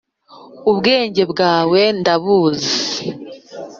ubwenge 0.71 1.21
bwawe 1.31 1.81
ndabuzi 1.99 2.77